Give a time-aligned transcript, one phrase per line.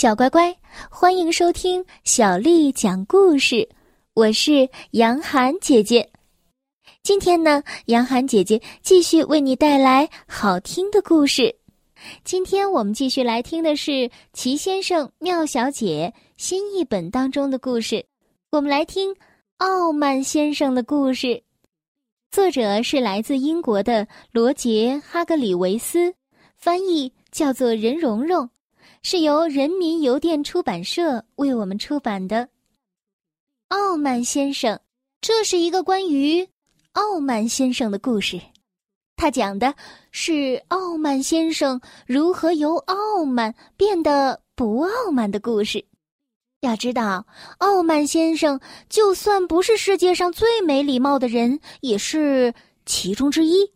[0.00, 0.56] 小乖乖，
[0.90, 3.68] 欢迎收听小丽讲故事。
[4.14, 6.10] 我是杨涵姐姐。
[7.02, 11.54] 今天呢，杨涵姐姐继续为你带来好听的故事。
[12.24, 13.90] 今天我们继续来听的是
[14.32, 18.02] 《齐先生妙小姐》新译本当中的故事。
[18.52, 19.14] 我们来听
[19.58, 21.26] 《傲慢先生的故事》，
[22.30, 26.14] 作者是来自英国的罗杰·哈格里维斯，
[26.56, 28.48] 翻译叫做任蓉蓉。
[29.02, 32.36] 是由人民邮电出版社为我们出版的
[33.68, 34.76] 《傲慢先生》，
[35.20, 36.48] 这是一个关于
[36.92, 38.40] 傲慢先生的故事。
[39.16, 39.74] 他讲的
[40.10, 45.84] 是傲慢先生如何由傲慢变得不傲慢的故事。
[46.60, 47.26] 要知道，
[47.58, 53.72] 傲慢先生就算不是世界上最没礼貌的人，也是其中之一。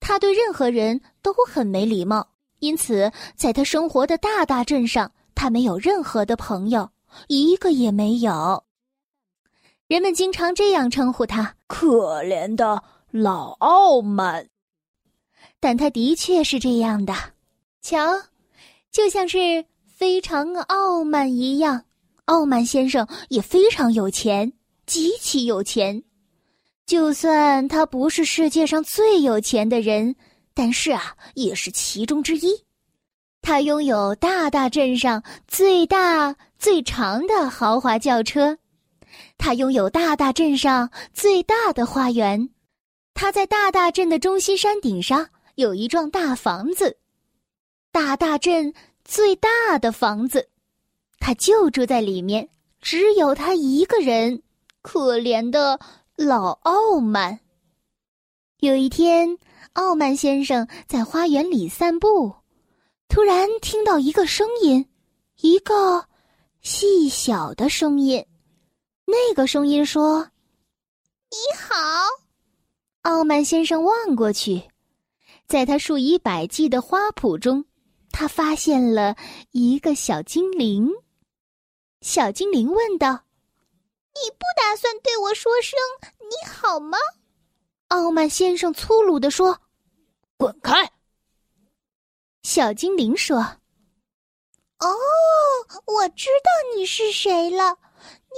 [0.00, 2.28] 他对任何人都很没礼貌。
[2.60, 6.90] 因此，在他生活的大大镇上，他没有任何的朋友，
[7.28, 8.64] 一个也没有。
[9.86, 14.46] 人们经常这样称呼他：“可怜的老傲慢。”
[15.60, 17.14] 但他的确是这样的。
[17.80, 18.20] 瞧，
[18.90, 21.84] 就像是非常傲慢一样，
[22.26, 24.52] 傲慢先生也非常有钱，
[24.84, 26.02] 极其有钱。
[26.84, 30.14] 就算他不是世界上最有钱的人。
[30.58, 32.64] 但是啊，也是其中之一。
[33.42, 38.58] 他拥有大大镇上最大最长的豪华轿车，
[39.36, 42.50] 他拥有大大镇上最大的花园，
[43.14, 46.98] 他在大大镇的中心山顶上有一幢大房子，
[47.92, 50.48] 大大镇最大的房子，
[51.20, 52.48] 他就住在里面，
[52.80, 54.42] 只有他一个人。
[54.82, 55.78] 可怜的
[56.16, 57.38] 老傲慢。
[58.58, 59.38] 有一天。
[59.74, 62.34] 傲慢先生在花园里散步，
[63.08, 64.88] 突然听到一个声音，
[65.40, 66.06] 一个
[66.60, 68.24] 细小的声音。
[69.06, 70.30] 那个声音说
[71.30, 71.76] ：“你好。”
[73.02, 74.62] 傲慢先生望过去，
[75.46, 77.64] 在他数以百计的花圃中，
[78.10, 79.16] 他发现了
[79.52, 80.90] 一个小精灵。
[82.00, 83.24] 小精灵问道
[84.14, 85.78] ：“你不打算对我说声
[86.20, 86.98] 你好吗？”
[87.88, 89.60] 傲慢先生粗鲁地说。
[90.36, 90.92] 滚开！
[92.44, 93.38] 小精灵说
[94.78, 94.94] ：“哦，
[95.84, 97.76] 我知道你是谁了，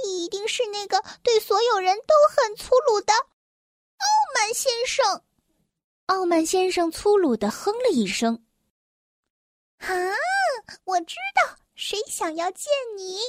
[0.03, 5.21] 你一定是那个对所有人都很粗鲁的傲慢先生。”
[6.07, 8.43] 傲慢先生粗鲁的哼了一声。
[9.77, 9.93] “啊，
[10.85, 12.65] 我知道谁想要见
[12.97, 13.19] 你。”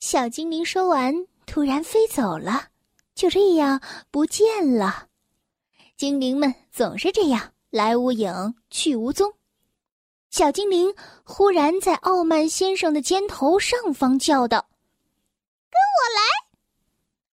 [0.00, 2.68] 小精灵说完，突然飞走了，
[3.14, 5.08] 就这样不见了。
[5.96, 7.52] 精灵们总是这样。
[7.70, 9.34] 来无影，去无踪。
[10.30, 14.66] 小精灵忽然在傲慢先生的肩头上方叫道
[15.68, 16.22] ：“跟我来！”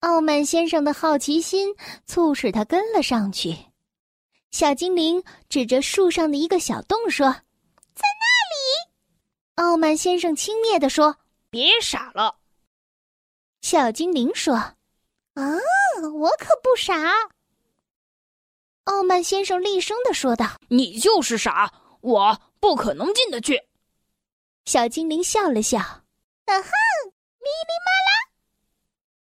[0.10, 1.76] 傲慢先生的好奇心
[2.08, 3.56] 促使他跟了上去。
[4.50, 7.30] 小精灵指着树上的一个小洞说
[7.94, 8.92] ：“在那里。”
[9.62, 11.18] 傲慢先生轻蔑地说
[11.52, 12.38] ：“别傻了。”
[13.62, 14.56] 小精灵说
[15.36, 15.46] ：“啊，
[16.14, 16.96] 我可不傻。”
[18.86, 21.72] 傲慢先生厉声的说道：“你就是傻，
[22.02, 23.62] 我不可能进得去。”
[24.66, 25.78] 小精灵笑了笑
[26.46, 26.72] ：“啊哈，
[27.06, 28.32] 咪咪嘛啦。”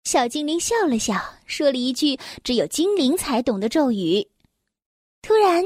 [0.04, 1.14] 小精灵笑了笑，
[1.46, 4.26] 说了一句只有精灵才懂的咒语。
[5.22, 5.64] 突然，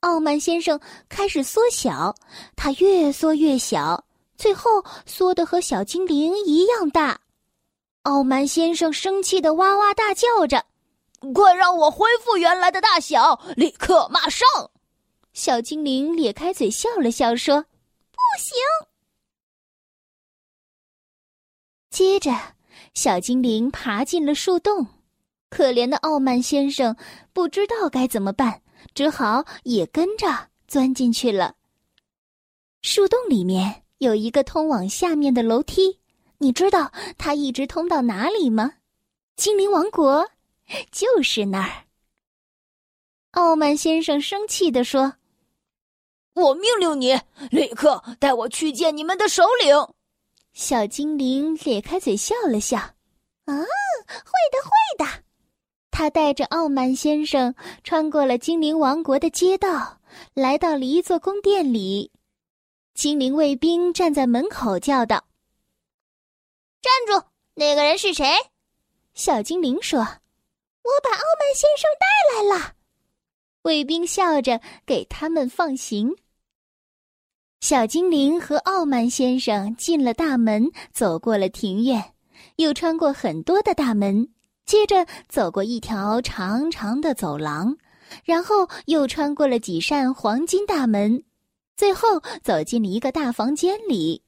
[0.00, 0.78] 傲慢先生
[1.08, 2.14] 开始缩小，
[2.56, 4.04] 他越缩越小，
[4.36, 7.20] 最后缩得和小精灵一样大。
[8.02, 10.64] 傲慢先生生气的哇哇大叫着。
[11.34, 13.40] 快让我恢复原来的大小！
[13.56, 14.46] 立刻，马上！
[15.32, 17.62] 小精灵咧开嘴笑了笑，说
[18.10, 18.56] ：“不行。”
[21.90, 22.32] 接着，
[22.94, 24.86] 小精灵爬进了树洞。
[25.50, 26.94] 可怜的傲慢先生
[27.32, 28.62] 不知道该怎么办，
[28.94, 31.54] 只好也跟着钻进去了。
[32.82, 36.00] 树洞里面有一个通往下面的楼梯，
[36.38, 38.74] 你知道它一直通到哪里吗？
[39.36, 40.28] 精灵王国。
[40.90, 41.84] 就是那儿。
[43.32, 45.14] 傲慢先生生气地说
[46.34, 47.20] ：“我命令你
[47.50, 49.76] 立刻带我去见你们的首领。”
[50.54, 52.78] 小精灵咧开嘴笑了笑
[53.46, 55.24] ：“啊，会的，会的。”
[55.90, 57.54] 他带着傲慢先生
[57.84, 60.00] 穿过了精灵王国的街道，
[60.34, 62.10] 来到了一座宫殿里。
[62.94, 65.24] 精灵卫兵站在门口叫道
[66.82, 67.26] ：“站住！
[67.54, 68.26] 那个人是谁？”
[69.14, 70.06] 小精灵说。
[70.88, 72.72] 我把傲慢先生带来了，
[73.62, 76.16] 卫兵笑着给他们放行。
[77.60, 82.14] 小精灵和傲慢先生进了大门，走过了庭院，
[82.56, 84.28] 又穿过很多的大门，
[84.64, 87.76] 接着走过一条长长的走廊，
[88.24, 91.22] 然后又穿过了几扇黄金大门，
[91.76, 94.22] 最后走进了一个大房间里。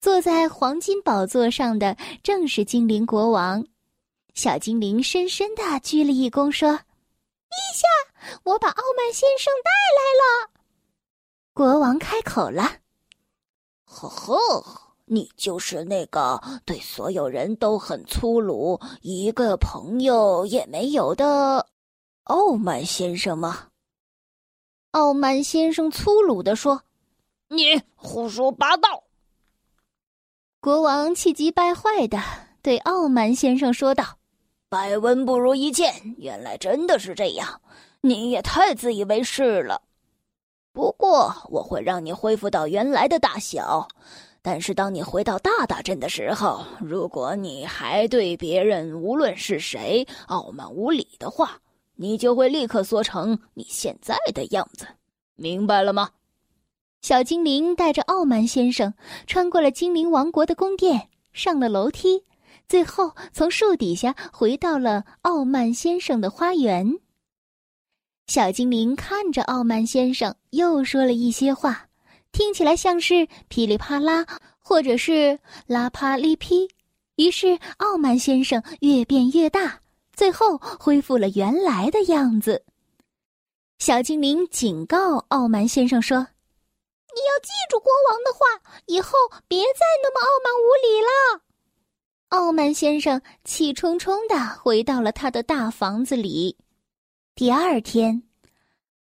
[0.00, 3.66] 坐在黄金宝座上的正是精灵国王。
[4.36, 6.68] 小精灵深深的鞠了一躬，说
[7.48, 7.88] ：“陛下，
[8.44, 10.50] 我把傲慢先生带来了。”
[11.54, 12.80] 国王开口了
[13.86, 21.66] ：“呵呵，你就是那个对所有人都很粗鲁、一个朋友也没有的
[22.24, 23.68] 傲慢先生吗？”
[24.92, 26.82] 傲慢先生粗鲁地说
[27.48, 29.04] ：“你胡说八道！”
[30.60, 32.18] 国王气急败坏的
[32.60, 34.15] 对傲慢先生说道
[34.68, 37.60] ：“百闻不如一见，原来真的是这样，
[38.00, 39.80] 你也太自以为是了。”
[40.74, 43.86] 不过我会让你恢复到原来的大小，
[44.42, 51.60] 但是当你回到大大镇的时候，如果你还对别人无论是谁傲慢无礼的话，
[51.94, 54.84] 你就会立刻缩成你现在的样子，
[55.36, 56.10] 明白了吗？
[57.02, 58.92] 小精灵带着傲慢先生
[59.28, 62.24] 穿过了精灵王国的宫殿，上了楼梯，
[62.68, 66.98] 最后从树底下回到了傲慢先生的花园。
[68.26, 71.88] 小精灵看着傲慢先生，又说了一些话，
[72.32, 74.26] 听起来像是噼里啪啦，
[74.58, 76.68] 或者是拉啪哩噼。
[77.14, 79.80] 于是，傲慢先生越变越大，
[80.12, 82.64] 最后恢复了原来的样子。
[83.78, 86.18] 小精灵警告傲慢先生说
[87.14, 88.40] ：“你要记住国王的话，
[88.86, 89.12] 以后
[89.46, 91.42] 别再那么傲慢无礼了。”
[92.28, 96.56] 傲慢先生气冲冲的回到了他的大房子里。
[97.34, 98.22] 第二天，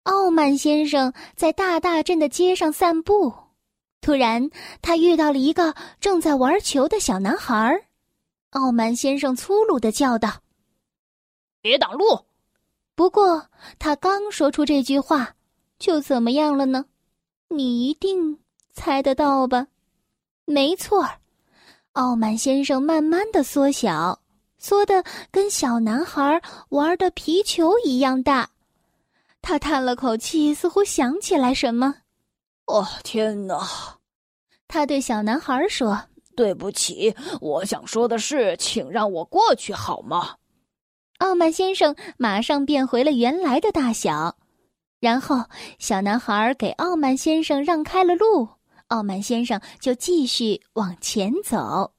[0.05, 3.35] 傲慢先生在大大镇的街上散步，
[4.01, 4.49] 突然
[4.81, 7.89] 他遇到了一个正在玩球的小男孩。
[8.51, 10.41] 傲慢先生粗鲁的叫道
[11.61, 12.25] ：“别挡路！”
[12.95, 13.49] 不过
[13.79, 15.35] 他刚说出这句话，
[15.79, 16.87] 就怎么样了呢？
[17.49, 18.39] 你一定
[18.73, 19.67] 猜得到吧？
[20.45, 21.07] 没错
[21.99, 24.17] 傲慢先生慢慢的缩小。
[24.57, 25.03] 缩的
[25.33, 28.49] 跟小男孩玩的皮球一样大，
[29.43, 31.97] 他叹了口气，似乎想起来什么。
[32.67, 33.67] 哦，天哪！
[34.69, 36.01] 他对小男孩说
[36.37, 40.37] ：“对不起，我想说的是，请让我过去好吗？”
[41.19, 44.37] 傲慢先生马上变回了原来的大小，
[45.01, 45.45] 然后
[45.81, 48.49] 小男孩给傲慢先生让开了路，
[48.89, 51.95] 傲慢先生就继续往前走。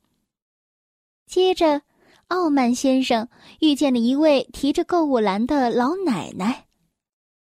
[1.26, 1.82] 接着。
[2.30, 3.28] 傲慢先生
[3.60, 6.68] 遇见了一位提着购物篮的老奶奶。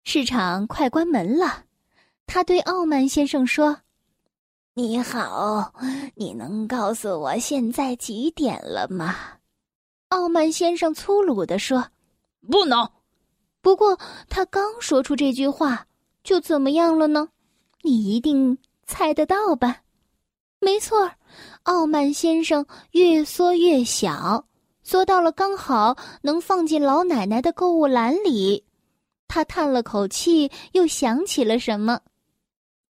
[0.03, 1.63] 市场快关门了，
[2.25, 3.77] 他对傲慢先生说
[4.75, 5.73] ：“你好，
[6.15, 9.15] 你能告诉我现在几点了吗？”
[10.11, 11.87] 傲慢先生粗鲁地说
[12.51, 12.85] ：“不能。”
[13.63, 13.97] 不过
[14.27, 15.87] 他刚说出这句话，
[16.25, 17.29] 就怎么样了呢？
[17.83, 19.81] 你一定猜得到吧？
[20.59, 21.11] 没错，
[21.63, 24.45] 傲慢先生越缩越小。
[24.83, 28.65] 缩到了刚好能放进老奶奶的购物篮里，
[29.27, 32.01] 他叹了口气，又想起了什么。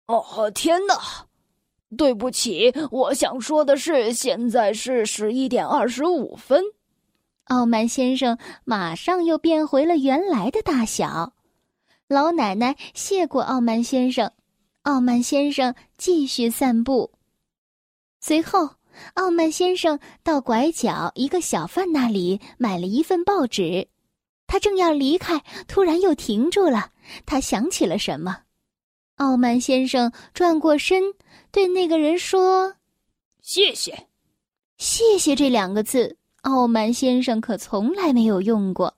[0.06, 0.98] 哦，天哪！
[1.96, 6.62] 对不起，我想说的是，现在是十一点二十五分。
[7.48, 11.34] 傲慢先生马上又变回了原来的大小。
[12.08, 14.32] 老奶奶谢过傲慢先生，
[14.82, 17.10] 傲慢先生继续散步。
[18.20, 18.70] 随后。
[19.14, 23.88] 傲慢先生到拐角一个小贩那里买了一份报纸，
[24.46, 26.90] 他正要离开，突然又停住了。
[27.24, 28.40] 他想起了什么？
[29.16, 31.02] 傲慢先生转过身，
[31.50, 32.74] 对那个人说
[33.40, 34.08] ：“谢谢。
[34.76, 38.94] ”“谢谢”这两个字，傲慢先生可从来没有用过。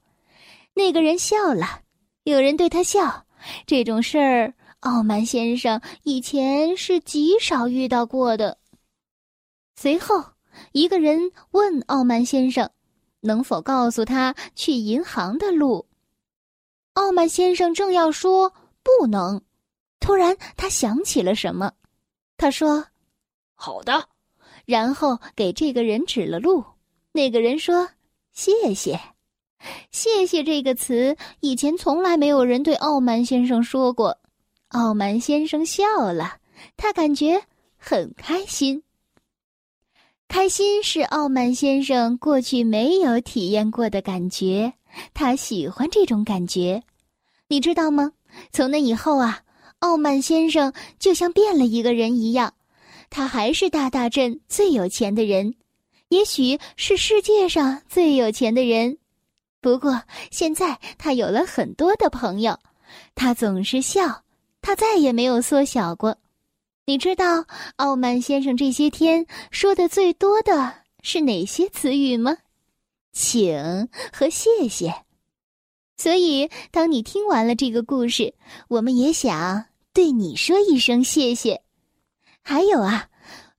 [0.74, 1.82] 那个人笑了，
[2.24, 3.24] 有人对他笑，
[3.64, 8.58] 这种事儿，傲慢先生以前是极少遇到过的。
[9.76, 10.22] 随后，
[10.72, 12.68] 一个人问傲慢先生
[13.20, 15.86] ：“能否告诉他去银行的路？”
[16.92, 18.52] 傲慢先生正要说
[18.84, 19.42] “不能”，
[20.00, 21.72] 突然他想起了什么，
[22.36, 22.84] 他说
[23.56, 24.06] ：“好的。”
[24.66, 26.62] 然后给这个人指了路。
[27.12, 27.88] 那个人说
[28.32, 29.00] ：“谢谢，
[29.90, 34.18] 谢谢。”这个词以前从来没有人对傲慢先生说过。
[34.74, 36.38] 傲慢先生笑了，
[36.76, 37.40] 他感觉
[37.76, 38.82] 很开心。
[40.26, 44.72] 开心是傲慢先生过去没有体验过的感觉，
[45.14, 46.82] 他喜欢这种感觉，
[47.46, 48.10] 你知道吗？
[48.50, 49.42] 从那以后啊，
[49.78, 52.52] 傲慢先生就像变了一个人一样，
[53.10, 55.54] 他还是大大镇最有钱的人，
[56.08, 58.98] 也许是世界上最有钱的人。
[59.60, 60.02] 不过
[60.32, 62.58] 现在他有了很多的朋友，
[63.14, 64.23] 他总是笑，
[64.64, 66.16] 他再也没有缩小过。
[66.86, 67.44] 你知道
[67.76, 72.38] 傲慢先生这些天说的最多的是哪些词语吗？
[73.12, 74.94] 请和谢谢。
[75.98, 78.34] 所以，当你听完了这个故事，
[78.68, 81.60] 我们也想对你说一声谢谢。
[82.42, 83.06] 还有啊，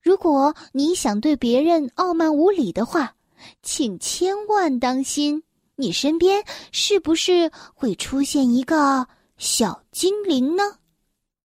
[0.01, 3.15] 如果你想对别人傲慢无礼的话，
[3.61, 5.43] 请千万当心，
[5.75, 9.07] 你身边是不是会出现一个
[9.37, 10.63] 小精灵呢？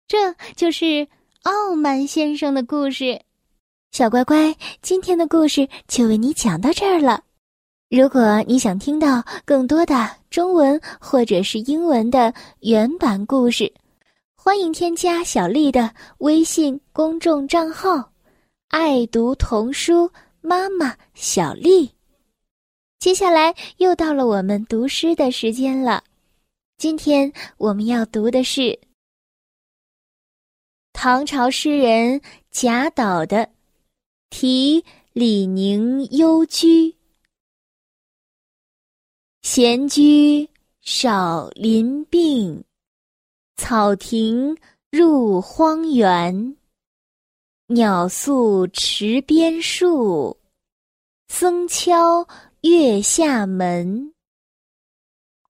[0.08, 1.08] 这就是
[1.44, 3.20] 傲慢先生的故事。
[3.92, 7.24] 小乖乖，今天的故事就为你讲到这儿了。
[7.90, 13.72] 如果你想听到更多的中文或者是英文的原版故事，
[14.36, 18.12] 欢迎添加小丽的微信公众账号
[18.70, 21.90] “爱读童书妈妈小丽”。
[23.00, 26.04] 接下来又到了我们读诗的时间了，
[26.78, 28.78] 今天我们要读的是
[30.98, 32.22] 唐朝诗人
[32.52, 33.38] 贾岛的
[34.30, 36.90] 《题李宁幽居》。
[39.42, 40.50] 闲居
[40.80, 42.64] 少林病，
[43.58, 44.58] 草亭
[44.90, 46.56] 入荒原。
[47.68, 50.40] 鸟宿池边树，
[51.28, 52.26] 僧敲
[52.62, 54.14] 月下门。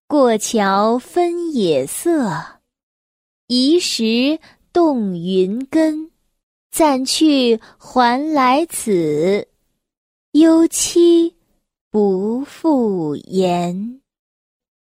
[0.08, 2.60] 过桥分野色，
[3.46, 4.40] 移石
[4.76, 6.12] 动云根。
[6.70, 9.48] 暂去还来此，
[10.34, 11.34] 幽栖。
[11.90, 14.02] 不复言，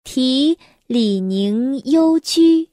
[0.04, 2.68] 题李宁幽居。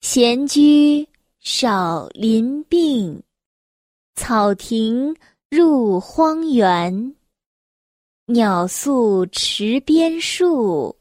[0.00, 1.06] 闲居
[1.38, 3.22] 少林病，
[4.14, 5.14] 草亭
[5.50, 7.14] 入荒原。
[8.24, 10.96] 鸟宿池边树，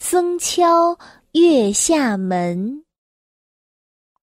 [0.00, 0.98] 僧敲
[1.34, 2.84] 月下门。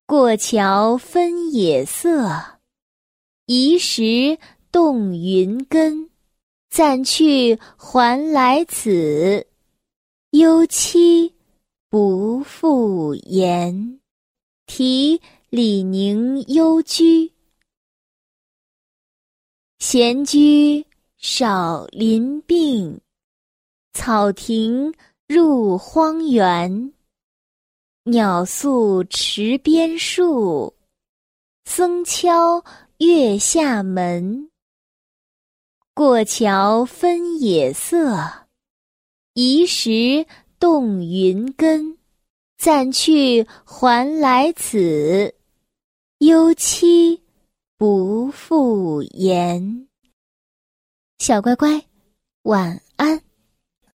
[0.06, 2.58] 过桥分野色，
[3.46, 4.38] 移石。
[4.70, 6.08] 动云根，
[6.70, 9.46] 暂去还来此，
[10.30, 11.30] 幽栖
[11.90, 14.00] 不复言。
[14.64, 17.30] 题李宁幽居。
[19.78, 20.86] 闲居
[21.18, 22.98] 少林病，
[23.92, 24.94] 草亭
[25.28, 26.94] 入荒原。
[28.04, 30.74] 鸟宿池边树，
[31.64, 32.64] 僧敲
[32.98, 34.50] 月下门。
[35.94, 38.48] 过桥分野色，
[39.34, 40.26] 移石
[40.58, 41.96] 动云根。
[42.58, 45.32] 暂去还来此，
[46.18, 47.20] 幽栖
[47.76, 49.86] 不复言。
[51.18, 51.84] 小乖乖，
[52.42, 53.22] 晚安。